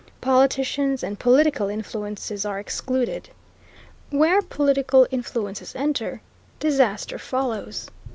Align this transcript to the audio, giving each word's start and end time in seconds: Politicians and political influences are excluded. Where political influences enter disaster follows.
Politicians 0.19 1.03
and 1.03 1.19
political 1.19 1.69
influences 1.69 2.43
are 2.43 2.57
excluded. 2.57 3.29
Where 4.09 4.41
political 4.41 5.05
influences 5.11 5.75
enter 5.75 6.23
disaster 6.59 7.19
follows. 7.19 7.87